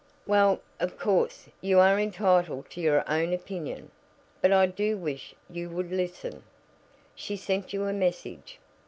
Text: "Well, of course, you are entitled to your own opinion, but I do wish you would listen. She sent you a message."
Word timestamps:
"Well, 0.25 0.61
of 0.79 0.97
course, 0.97 1.47
you 1.61 1.77
are 1.79 1.99
entitled 1.99 2.71
to 2.71 2.81
your 2.81 3.07
own 3.07 3.33
opinion, 3.33 3.91
but 4.41 4.51
I 4.51 4.65
do 4.65 4.97
wish 4.97 5.35
you 5.47 5.69
would 5.69 5.91
listen. 5.91 6.41
She 7.13 7.37
sent 7.37 7.71
you 7.71 7.83
a 7.83 7.93
message." 7.93 8.57